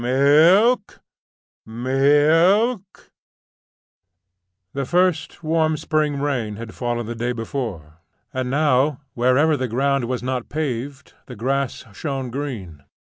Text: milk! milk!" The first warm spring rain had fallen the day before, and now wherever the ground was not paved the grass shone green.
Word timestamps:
milk! 0.03 0.99
milk!" 1.63 3.11
The 4.73 4.83
first 4.83 5.43
warm 5.43 5.77
spring 5.77 6.19
rain 6.19 6.55
had 6.55 6.73
fallen 6.73 7.05
the 7.05 7.13
day 7.13 7.33
before, 7.33 7.99
and 8.33 8.49
now 8.49 9.01
wherever 9.13 9.55
the 9.55 9.67
ground 9.67 10.05
was 10.05 10.23
not 10.23 10.49
paved 10.49 11.13
the 11.27 11.35
grass 11.35 11.85
shone 11.93 12.31
green. 12.31 12.81